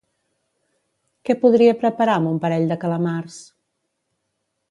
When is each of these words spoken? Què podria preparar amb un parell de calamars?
Què 1.29 1.35
podria 1.43 1.75
preparar 1.83 2.17
amb 2.21 2.31
un 2.31 2.41
parell 2.47 2.65
de 2.73 2.79
calamars? 2.85 3.39